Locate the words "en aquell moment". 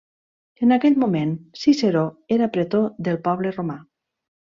0.67-1.35